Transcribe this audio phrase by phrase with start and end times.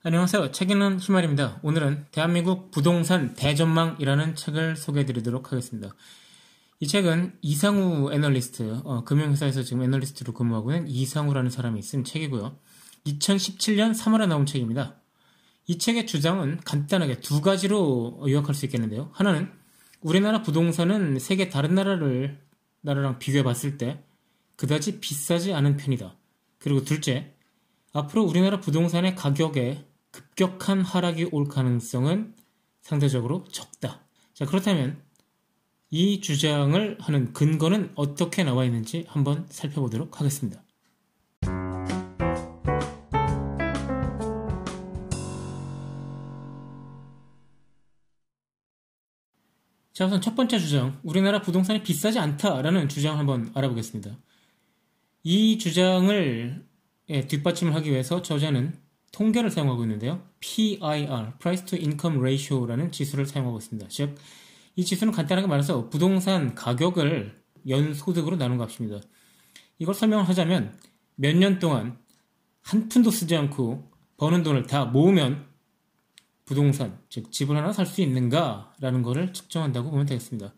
[0.00, 0.52] 안녕하세요.
[0.52, 1.58] 책 읽는 희말입니다.
[1.64, 5.92] 오늘은 대한민국 부동산 대전망이라는 책을 소개해 드리도록 하겠습니다.
[6.78, 12.56] 이 책은 이상우 애널리스트, 어, 금융회사에서 지금 애널리스트로 근무하고 있는 이상우라는 사람이 쓴 책이고요.
[13.06, 15.00] 2017년 3월에 나온 책입니다.
[15.66, 19.10] 이 책의 주장은 간단하게 두 가지로 요약할 수 있겠는데요.
[19.12, 19.50] 하나는
[20.00, 22.38] 우리나라 부동산은 세계 다른 나라를,
[22.82, 24.04] 나라랑 비교해 봤을 때
[24.54, 26.14] 그다지 비싸지 않은 편이다.
[26.60, 27.34] 그리고 둘째,
[27.92, 32.34] 앞으로 우리나라 부동산의 가격에 급격한 하락이 올 가능성은
[32.80, 34.06] 상대적으로 적다.
[34.34, 35.02] 자, 그렇다면
[35.90, 40.62] 이 주장을 하는 근거는 어떻게 나와 있는지 한번 살펴보도록 하겠습니다.
[49.92, 51.00] 자, 우선 첫 번째 주장.
[51.02, 54.16] 우리나라 부동산이 비싸지 않다라는 주장을 한번 알아보겠습니다.
[55.24, 56.67] 이 주장을 예,
[57.08, 58.74] 뒷받침을 하기 위해서 저자는
[59.12, 60.22] 통계를 사용하고 있는데요.
[60.40, 63.88] PIR, Price to Income Ratio라는 지수를 사용하고 있습니다.
[63.88, 64.14] 즉,
[64.76, 69.00] 이 지수는 간단하게 말해서 부동산 가격을 연소득으로 나눈 값입니다.
[69.78, 70.78] 이걸 설명을 하자면
[71.16, 71.98] 몇 년 동안
[72.62, 75.46] 한 푼도 쓰지 않고 버는 돈을 다 모으면
[76.44, 80.54] 부동산, 즉 집을 하나 살 수 있는가라는 것을 측정한다고 보면 되겠습니다.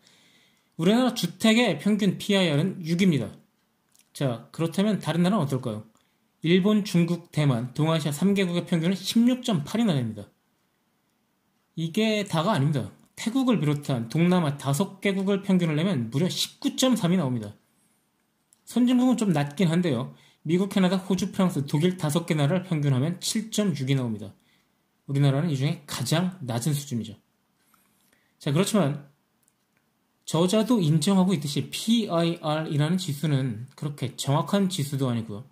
[0.77, 3.31] 우리나라 주택의 평균 PIR은 6입니다.
[4.13, 5.85] 자, 그렇다면 다른 나라는 어떨까요?
[6.43, 10.27] 일본, 중국, 대만, 동아시아 3개국의 평균은 16.8이나 됩니다.
[11.75, 12.91] 이게 다가 아닙니다.
[13.15, 17.55] 태국을 비롯한 동남아 5개국을 평균을 내면 무려 19.3이 나옵니다.
[18.65, 20.15] 선진국은 좀 낮긴 한데요.
[20.41, 24.33] 미국, 캐나다, 호주, 프랑스, 독일 5개 나라를 평균하면 7.6이 나옵니다.
[25.05, 27.15] 우리나라는 이 중에 가장 낮은 수준이죠.
[28.39, 29.07] 자, 그렇지만
[30.25, 35.50] 저자도 인정하고 있듯이 PIR이라는 지수는 그렇게 정확한 지수도 아니고요.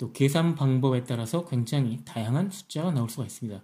[0.00, 3.62] 또 계산 방법에 따라서 굉장히 다양한 숫자가 나올 수가 있습니다.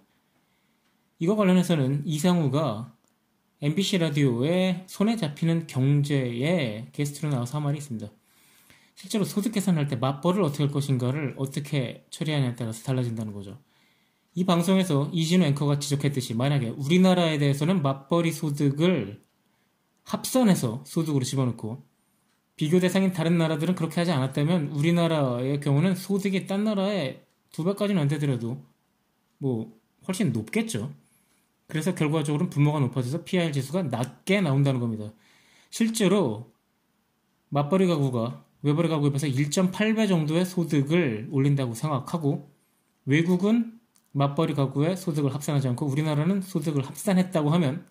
[1.17, 2.95] 이거 관련해서는 이상우가
[3.59, 8.07] MBC 라디오의 손에 잡히는 경제에 게스트로 나와서 한 말이 있습니다.
[8.93, 13.57] 실제로 소득 계산할 때 맞벌을 어떻게 할 것인가를 어떻게 처리하냐에 따라서 달라진다는 거죠.
[14.35, 19.23] 이 방송에서 이진우 앵커가 지적했듯이 만약에 우리나라에 대해서는 맞벌이 소득을
[20.03, 21.86] 합산해서 소득으로 집어넣고
[22.57, 28.07] 비교 대상인 다른 나라들은 그렇게 하지 않았다면 우리나라의 경우는 소득이 딴 나라의 두 배까지는 안
[28.07, 28.61] 되더라도
[29.37, 29.71] 뭐
[30.07, 30.91] 훨씬 높겠죠.
[31.67, 35.13] 그래서 결과적으로는 분모가 높아져서 PIR 지수가 낮게 나온다는 겁니다.
[35.69, 36.51] 실제로
[37.49, 42.49] 맞벌이 가구가 외벌이 가구에 비해서 1.8배 정도의 소득을 올린다고 생각하고
[43.05, 43.79] 외국은
[44.13, 47.85] 맞벌이 가구의 소득을 합산하지 않고 우리나라는 소득을 합산했다고 하면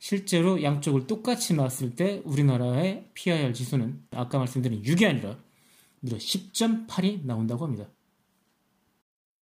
[0.00, 5.36] 실제로 양쪽을 똑같이 놨을 때 우리나라의 PIR 지수는 아까 말씀드린 6이 아니라
[6.00, 7.86] 무려 10.8이 나온다고 합니다.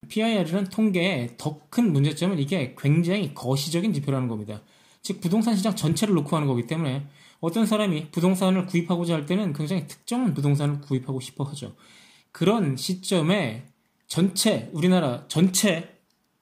[0.08, 4.62] PIR이란 통계의 더 큰 문제점은 이게 굉장히 거시적인 지표라는 겁니다.
[5.00, 7.06] 즉 부동산 시장 전체를 놓고 하는 거기 때문에
[7.40, 11.76] 어떤 사람이 부동산을 구입하고자 할 때는 굉장히 특정한 부동산을 구입하고 싶어 하죠.
[12.32, 13.64] 그런 시점에
[14.08, 16.00] 전체 우리나라 전체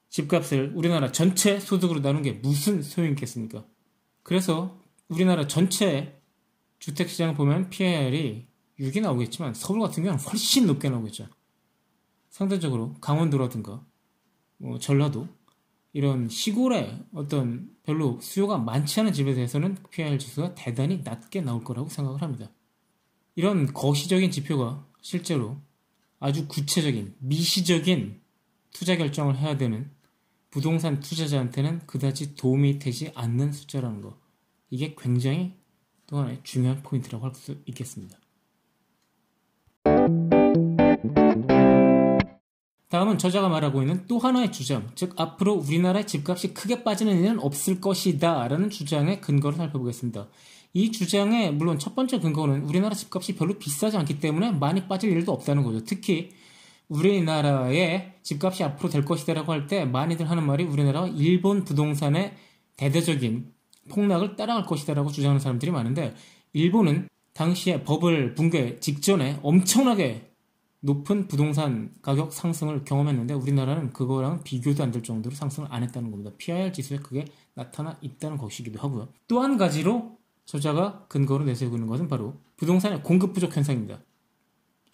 [0.08, 3.64] 집값을 우리나라 전체 소득으로 나눈 게 무슨 소용이 있겠습니까?
[4.26, 4.76] 그래서
[5.06, 6.20] 우리나라 전체
[6.80, 8.48] 주택시장을 보면 PIR이
[8.80, 11.28] 6이 나오겠지만 서울 같은 경우는 훨씬 높게 나오겠죠.
[12.28, 13.86] 상대적으로 강원도라든가
[14.56, 15.28] 뭐 전라도
[15.92, 21.88] 이런 시골에 어떤 별로 수요가 많지 않은 집에 대해서는 PIR 지수가 대단히 낮게 나올 거라고
[21.88, 22.50] 생각을 합니다.
[23.36, 25.56] 이런 거시적인 지표가 실제로
[26.18, 28.20] 아주 구체적인 미시적인
[28.72, 29.88] 투자 결정을 해야 되는
[30.56, 34.16] 부동산 투자자한테는 그다지 도움이 되지 않는 숫자라는 거.
[34.70, 35.52] 이게 굉장히
[36.06, 38.16] 또 하나의 중요한 포인트라고 할 수 있겠습니다.
[42.88, 47.78] 다음은 저자가 말하고 있는 또 하나의 주장, 즉 앞으로 우리나라의 집값이 크게 빠지는 일은 없을
[47.78, 50.26] 것이다 라는 주장의 근거를 살펴보겠습니다.
[50.72, 55.32] 이 주장의 물론 첫 번째 근거는 우리나라 집값이 별로 비싸지 않기 때문에 많이 빠질 일도
[55.32, 55.84] 없다는 거죠.
[55.84, 56.30] 특히
[56.88, 62.34] 우리나라의 집값이 앞으로 될 것이다라고 할 때 많이들 하는 말이 우리나라가 일본 부동산의
[62.76, 63.52] 대대적인
[63.88, 66.14] 폭락을 따라갈 것이다라고 주장하는 사람들이 많은데
[66.52, 70.30] 일본은 당시에 버블 붕괴 직전에 엄청나게
[70.80, 76.30] 높은 부동산 가격 상승을 경험했는데 우리나라는 그거랑 비교도 안 될 정도로 상승을 안 했다는 겁니다.
[76.38, 77.24] PIR 지수에 그게
[77.54, 79.08] 나타나 있다는 것이기도 하고요.
[79.26, 83.98] 또 한 가지로 저자가 근거로 내세우고 있는 것은 바로 부동산의 공급 부족 현상입니다.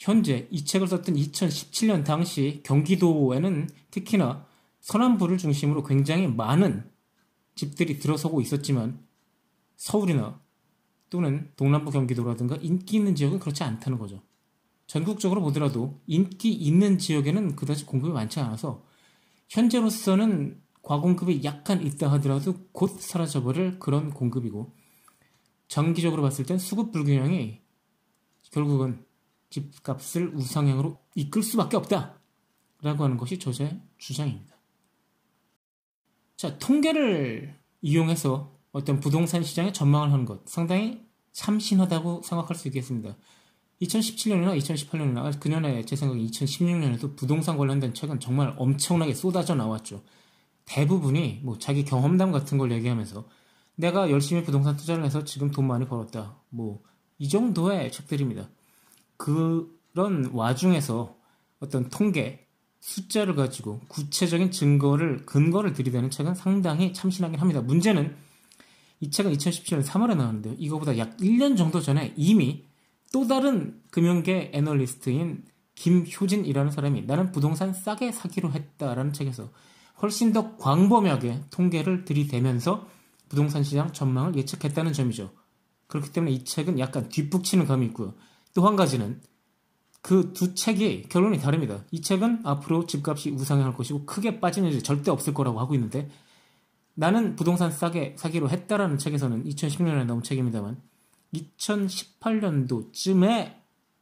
[0.02, 4.44] 현재 이 책을 썼던 2017년 당시 경기도에는 특히나
[4.80, 6.90] 서남부를 중심으로 굉장히 많은
[7.54, 8.98] 집들이 들어서고 있었지만
[9.76, 10.40] 서울이나
[11.08, 14.20] 또는 동남부 경기도라든가 인기 있는 지역은 그렇지 않다는 거죠.
[14.88, 18.84] 전국적으로 보더라도 인기 있는 지역에는 그다지 공급이 많지 않아서
[19.50, 24.74] 현재로서는 과공급이 약간 있다 하더라도 곧 사라져버릴 그런 공급이고
[25.68, 27.60] 장기적으로 봤을 땐 수급 불균형이
[28.50, 29.04] 결국은
[29.52, 32.18] 집값을 우상향으로 이끌 수밖에 없다
[32.82, 34.56] 라고 하는 것이 저자의 주장입니다.
[36.36, 43.16] 자, 통계를 이용해서 어떤 부동산 시장의 전망을 하는 것 상당히 참신하다고 생각할 수 있겠습니다.
[43.80, 50.02] 2017년이나 2018년이나 그년에 제 생각에 2016년에도 부동산 관련된 책은 정말 엄청나게 쏟아져 나왔죠.
[50.64, 53.28] 대부분이 뭐 자기 경험담 같은 걸 얘기하면서
[53.76, 56.40] 내가 열심히 부동산 투자를 해서 지금 돈 많이 벌었다.
[56.48, 56.82] 뭐
[57.22, 58.50] 이 정도의 책들입니다.
[59.22, 61.16] 그런 와중에서
[61.60, 62.48] 어떤 통계,
[62.80, 67.60] 숫자를 가지고 구체적인 증거를 근거를 들이대는 책은 상당히 참신하긴 합니다.
[67.60, 68.16] 문제는
[68.98, 70.56] 이 책은 2017년 3월에 나왔는데요.
[70.58, 72.64] 이거보다 약 1년 정도 전에 이미
[73.12, 75.44] 또 다른 금융계 애널리스트인
[75.76, 79.50] 김효진이라는 사람이 나는 부동산 싸게 사기로 했다라는 책에서
[80.02, 82.88] 훨씬 더 광범위하게 통계를 들이대면서
[83.28, 85.30] 부동산 시장 전망을 예측했다는 점이죠.
[85.86, 88.14] 그렇기 때문에 이 책은 약간 뒷북치는 감이 있고요.
[88.54, 89.20] 또 한 가지는
[90.02, 91.84] 그 두 책이 결론이 다릅니다.
[91.90, 96.10] 이 책은 앞으로 집값이 우상향할 것이고 크게 빠지는 일이 절대 없을 거라고 하고 있는데
[96.94, 100.78] 나는 부동산 싸게 사기로 했다라는 책에서는 2010년에 나온 책입니다만
[101.34, 103.54] 2018년도쯤에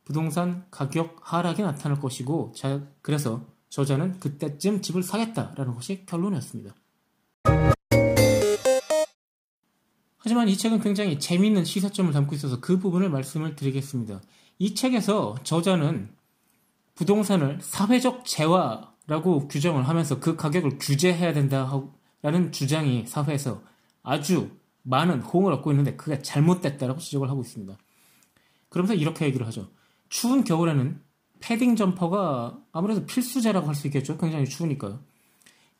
[0.05, 6.75] 부동산 가격 하락이 나타날 것이고 자, 그래서 저자는 그때쯤 집을 사겠다라는 것이 결론이었습니다.
[10.17, 14.21] 하지만 이 책은 굉장히 재미있는 시사점을 담고 있어서 그 부분을 말씀을 드리겠습니다.
[14.61, 16.11] 이 책에서 저자는
[16.95, 23.63] 부동산을 사회적 재화라고 규정을 하면서 그 가격을 규제해야 된다라는 주장이 사회에서
[24.03, 24.51] 아주
[24.83, 27.75] 많은 호응을 얻고 있는데 그게 잘못됐다라고 지적을 하고 있습니다.
[28.69, 29.71] 그러면서 이렇게 얘기를 하죠.
[30.11, 31.01] 추운 겨울에는
[31.41, 34.19] 패딩 점퍼가 아무래도 필수제라고 할 수 있겠죠.
[34.19, 35.01] 굉장히 추우니까요.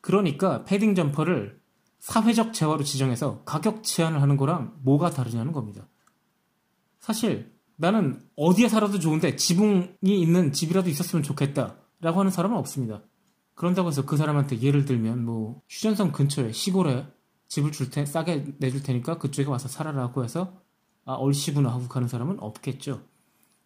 [0.01, 1.61] 그러니까 패딩 점퍼를
[1.99, 5.87] 사회적 재화로 지정해서 가격 제한을 하는 거랑 뭐가 다르냐는 겁니다.
[6.99, 7.50] 사실
[7.81, 13.01] 나는 어디에 살아도 좋은데 지붕이 있는 집이라도 있었으면 좋겠다 라고 하는 사람은 없습니다.
[13.55, 17.07] 그런다고 해서 그 사람한테 예를 들면 뭐 휴전선 근처에 시골에
[17.47, 20.61] 집을 줄 테, 싸게 내줄 테니까 그쪽에 와서 살아라고 해서
[21.05, 23.01] 아 얼씨구나 하고 가는 사람은 없겠죠.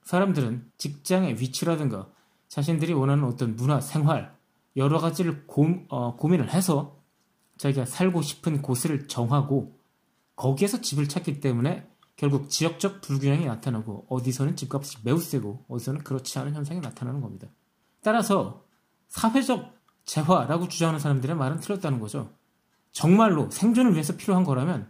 [0.03, 2.07] 사람들은 직장의 위치라든가
[2.47, 4.33] 자신들이 원하는 어떤 문화, 생활
[4.77, 7.01] 여러 가지를 고, 어, 고민을 해서
[7.57, 9.77] 자기가 살고 싶은 곳을 정하고
[10.37, 11.85] 거기에서 집을 찾기 때문에
[12.15, 17.47] 결국 지역적 불균형이 나타나고 어디서는 집값이 매우 세고 어디서는 그렇지 않은 현상이 나타나는 겁니다.
[18.01, 18.63] 따라서
[19.07, 19.75] 사회적
[20.05, 22.31] 재화라고 주장하는 사람들의 말은 틀렸다는 거죠.
[22.91, 24.89] 정말로 생존을 위해서 필요한 거라면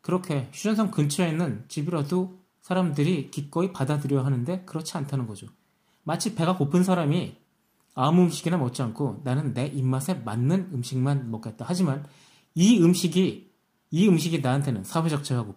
[0.00, 5.46] 그렇게 휴전선 근처에 있는 집이라도 사람들이 기꺼이 받아들여야 하는데 그렇지 않다는 거죠.
[6.04, 7.36] 마치 배가 고픈 사람이
[7.94, 11.64] 아무 음식이나 먹지 않고 나는 내 입맛에 맞는 음식만 먹겠다.
[11.68, 12.06] 하지만
[12.54, 13.49] 이 음식이
[13.90, 15.56] 이 음식이 나한테는 사회적 제하고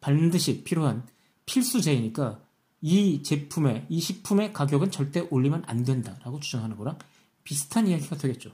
[0.00, 1.06] 반드시 필요한
[1.46, 2.40] 필수제이니까
[2.80, 6.98] 이 제품의 이 식품의 가격은 절대 올리면 안 된다라고 주장하는 거랑
[7.44, 8.50] 비슷한 이야기가 되겠죠.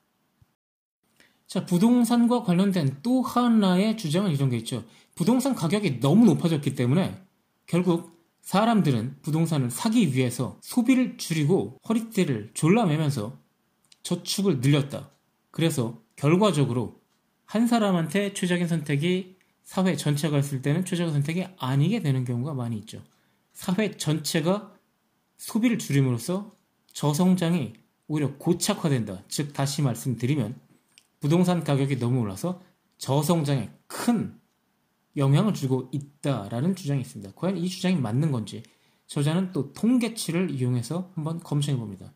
[1.47, 4.85] 자, 부동산과 관련된 또 하나의 주장은 이런 게 있죠.
[5.15, 7.23] 부동산 가격이 너무 높아졌기 때문에
[7.67, 13.39] 결국 사람들은 부동산을 사기 위해서 소비를 줄이고 허리띠를 졸라매면서
[14.03, 15.11] 저축을 늘렸다.
[15.51, 17.01] 그래서 결과적으로
[17.55, 23.01] 한 사람한테 최적인 선택이 사회 전체가 있을 때는 최적인 선택이 아니게 되는 경우가 많이 있죠.
[23.53, 24.75] 사회 전체가
[25.37, 26.53] 소비를 줄임으로써
[26.95, 27.75] 저성장이
[28.09, 29.23] 오히려 고착화된다.
[29.29, 30.57] 즉, 다시 말씀드리면
[31.21, 32.61] 부동산 가격이 너무 올라서
[32.99, 34.37] 저성장에 큰
[35.17, 37.35] 영향을 주고 있다라는 주장이 있습니다.
[37.37, 38.65] 과연 이 주장이 맞는 건지
[39.07, 42.15] 저자는 또 통계치를 이용해서 한번 검증해 봅니다.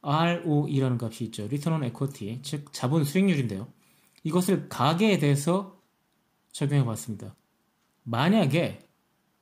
[0.00, 1.42] ROE라는 값이 있죠.
[1.44, 3.68] Return on Equity, 즉 자본 수익률인데요.
[4.24, 5.80] 이것을 가계에 대해서
[6.52, 7.34] 적용해 봤습니다.
[8.02, 8.86] 만약에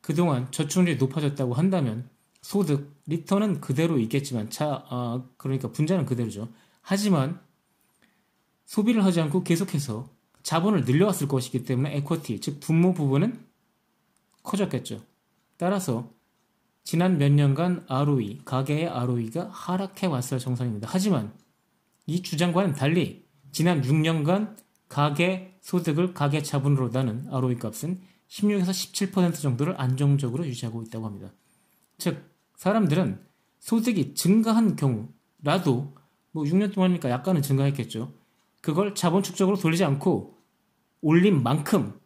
[0.00, 2.08] 그동안 저축률이 높아졌다고 한다면
[2.42, 6.48] 소득, 리턴은 그대로 있겠지만 차, 아, 그러니까 분자는 그대로죠.
[6.80, 7.40] 하지만
[8.64, 10.10] 소비를 하지 않고 계속해서
[10.42, 13.44] 자본을 늘려왔을 것이기 때문에 에쿼티, 즉 분모 부분은
[14.42, 15.02] 커졌겠죠.
[15.56, 16.10] 따라서
[16.82, 20.88] 지난 몇 년간 ROE, 가계의 ROE가 하락해 왔을 정상입니다.
[20.90, 21.32] 하지만
[22.06, 24.56] 이 주장과는 달리 지난 6년간
[24.92, 31.32] 가계 소득을 가계 자본으로 나눈 ROE 값은 16에서 17% 정도를 안정적으로 유지하고 있다고 합니다.
[31.96, 33.24] 즉, 사람들은
[33.58, 35.94] 소득이 증가한 경우라도
[36.32, 38.12] 뭐 6년 동안이니까 약간은 증가했겠죠.
[38.60, 40.36] 그걸 자본 축적으로 돌리지 않고
[41.00, 41.98] 올린 만큼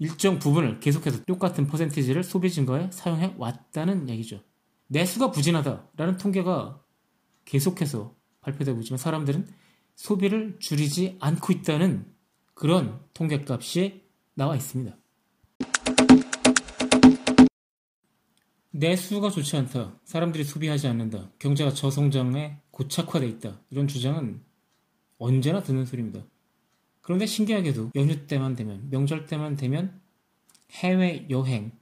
[0.00, 4.40] 일정 부분을 계속해서 똑같은 퍼센티지를 소비 증가에 사용해 왔다는 얘기죠.
[4.88, 6.82] 내수가 부진하다라는 통계가
[7.44, 9.61] 계속해서 발표되고 있지만 사람들은
[9.94, 12.06] 소비를 줄이지 않고 있다는
[12.54, 14.02] 그런 통계값이
[14.34, 14.96] 나와 있습니다.
[18.70, 20.00] 내수가 좋지 않다.
[20.04, 21.30] 사람들이 소비하지 않는다.
[21.38, 23.60] 경제가 저성장에 고착화돼 있다.
[23.70, 24.42] 이런 주장은
[25.18, 26.24] 언제나 듣는 소리입니다.
[27.02, 30.00] 그런데 신기하게도 연휴 때만 되면, 명절 때만 되면
[30.70, 31.72] 해외 여행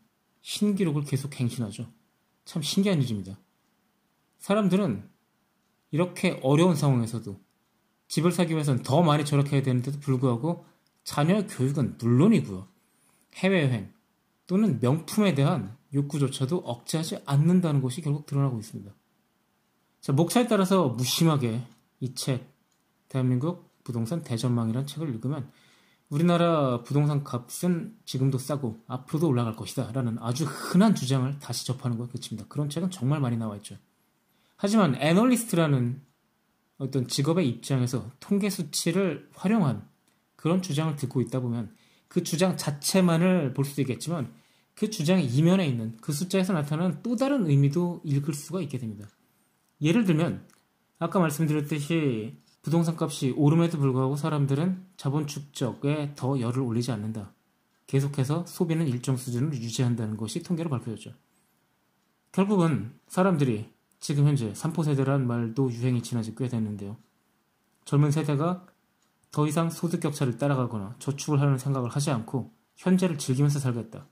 [0.43, 1.90] 신기록을 계속 갱신하죠.
[2.45, 3.38] 참 신기한 일입니다.
[4.38, 5.09] 사람들은
[5.93, 7.38] 이렇게 어려운 상황에서도
[8.11, 10.67] 집을 사기 위해서는 더 많이 절약해야 되는데도 불구하고
[11.05, 12.67] 자녀의 교육은 물론이고요.
[13.37, 13.93] 해외여행
[14.49, 18.93] 또는 명품에 대한 욕구조차도 억제하지 않는다는 것이 결국 드러나고 있습니다.
[20.00, 21.62] 자, 목차에 따라서 무심하게
[22.00, 22.52] 이 책,
[23.09, 25.49] 대한민국 부동산 대전망이라는 책을 읽으면
[26.09, 32.11] 우리나라 부동산 값은 지금도 싸고 앞으로도 올라갈 것이다 라는 아주 흔한 주장을 다시 접하는 것
[32.11, 32.45] 끝입니다.
[32.49, 33.76] 그런 책은 정말 많이 나와 있죠.
[34.57, 36.10] 하지만 애널리스트라는
[36.80, 39.87] 어떤 직업의 입장에서 통계 수치를 활용한
[40.34, 41.75] 그런 주장을 듣고 있다 보면
[42.08, 44.32] 그 주장 자체만을 볼 수도 있겠지만
[44.75, 49.06] 그 주장의 이면에 있는 그 숫자에서 나타나는 또 다른 의미도 읽을 수가 있게 됩니다.
[49.82, 50.46] 예를 들면
[50.99, 57.34] 아까 말씀드렸듯이 부동산 값이 오름에도 불구하고 사람들은 자본 축적에 더 열을 올리지 않는다.
[57.88, 61.12] 계속해서 소비는 일정 수준을 유지한다는 것이 통계로 발표됐죠.
[62.32, 63.70] 결국은 사람들이
[64.00, 66.97] 지금 현재 3포 세대란 말도 유행이 지난 지 꽤 됐는데요.
[67.85, 68.66] 젊은 세대가
[69.30, 74.09] 더 이상 소득 격차를 따라가거나 저축을 하는 생각을 하지 않고 현재를 즐기면서 살겠다.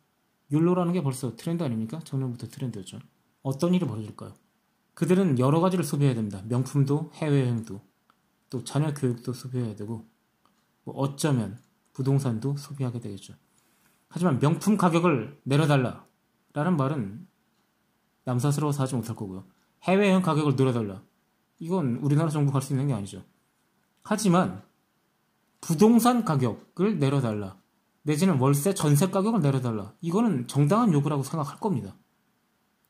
[0.50, 2.00] 율로라는 게 벌써 트렌드 아닙니까?
[2.04, 2.98] 작년부터 트렌드였죠.
[3.42, 4.34] 어떤 일이 벌어질까요?
[4.94, 6.42] 그들은 여러 가지를 소비해야 됩니다.
[6.46, 7.80] 명품도 해외여행도
[8.50, 10.06] 또 자녀 교육도 소비해야 되고
[10.84, 11.58] 뭐 어쩌면
[11.92, 13.34] 부동산도 소비하게 되겠죠.
[14.08, 16.06] 하지만 명품 가격을 내려달라
[16.52, 17.26] 라는 말은
[18.24, 19.44] 남사스러워서 하지 못할 거고요.
[19.88, 21.02] 해외여행 가격을 늘어달라.
[21.58, 23.24] 이건 우리나라 정부가 할 수 있는 게 아니죠.
[24.02, 24.62] 하지만
[25.60, 27.58] 부동산 가격을 내려달라.
[28.02, 29.92] 내지는 월세 전세 가격을 내려달라.
[30.00, 31.96] 이거는 정당한 요구라고 생각할 겁니다.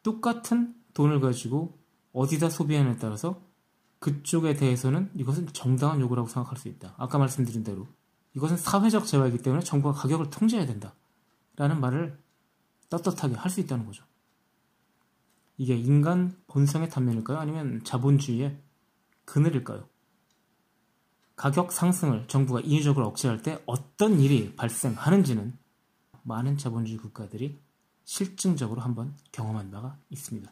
[0.02, 1.78] 똑같은 돈을 가지고
[2.12, 3.43] 어디다 소비하느냐에 따라서
[4.00, 6.95] 그쪽에 대해서는 이것은 정당한 요구라고 생각할 수 있다.
[6.99, 7.87] 아까 말씀드린 대로
[8.35, 10.95] 이것은 사회적 재화이기 때문에 정부가 가격을 통제해야 된다.
[11.57, 12.19] 라는 말을
[12.90, 14.05] 떳떳하게 할 수 있다는 거죠.
[15.59, 17.38] 이게 인간 본성의 단면일까요?
[17.38, 18.57] 아니면 자본주의의
[19.25, 19.88] 그늘일까요?
[21.35, 25.59] 가격 상승을 정부가 인위적으로 억제할 때 어떤 일이 발생하는지는
[26.23, 27.61] 많은 자본주의 국가들이
[28.05, 30.50] 실증적으로 한번 경험한 바가 있습니다.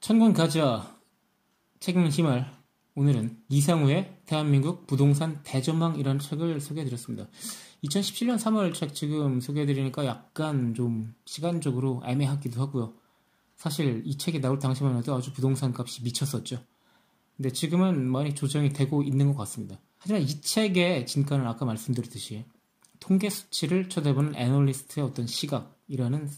[0.00, 0.96] 천군 가자
[1.80, 2.55] 책임 힘을
[2.98, 7.28] 오늘은 이상우의 대한민국 부동산 대전망이라는 책을 소개해드렸습니다.
[7.84, 12.94] 2017년 3월 책 지금 소개해드리니까 약간 좀 시간적으로 애매하기도 하고요.
[13.54, 16.64] 사실 이 책이 나올 당시만 해도 아주 부동산 값이 미쳤었죠.
[17.36, 19.78] 근데 지금은 많이 조정이 되고 있는 것 같습니다.
[19.98, 22.46] 하지만 이 책의 진가는 아까 말씀드렸듯이
[22.98, 26.30] 통계 수치를 쳐다보는 애널리스트의 어떤 시각이라는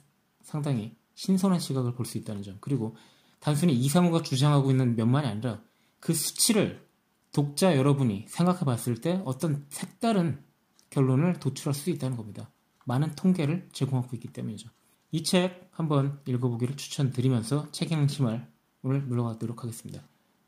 [0.43, 2.57] 상당히 신선한 시각을 볼 수 있다는 점.
[2.61, 2.97] 그리고
[3.39, 5.63] 단순히 이상우가 주장하고 있는 면만이 아니라
[6.01, 6.87] 그 수치를
[7.33, 10.43] 독자 여러분이 생각해 봤을 때 어떤 색다른
[10.91, 12.51] 결론을 도출할 수 있다는 겁니다.
[12.85, 14.71] 많은 통계를 제공하고 있기 때문이죠.
[15.11, 18.47] 이 책 한번 읽어보기를 추천드리면서 책 행심을
[18.83, 20.03] 오늘 물러가도록 하겠습니다.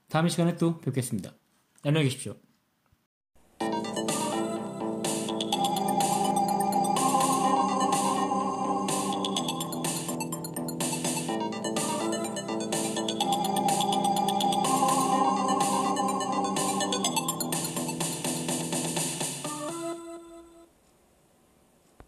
[0.09, 1.33] 다음 시간에 또 뵙겠습니다.
[1.83, 2.50] 안녕히 계십시오.